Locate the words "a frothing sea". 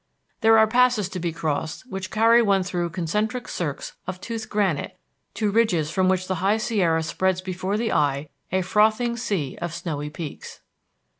8.51-9.59